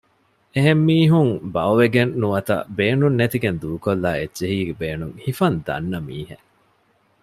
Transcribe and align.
އެހެން 0.53 0.81
މީހުން 0.87 1.33
ބައުވެގެން 1.53 2.13
ނުވަތަ 2.21 2.55
ބޭނުން 2.77 3.17
ނެތިގެން 3.19 3.57
ދޫކޮށްލާ 3.61 4.09
އެއްޗެހީގެ 4.17 4.73
ބޭނުން 4.81 5.15
ހިފަން 5.23 5.57
ދަންނަ 5.67 5.99
މީހެއް 6.07 6.47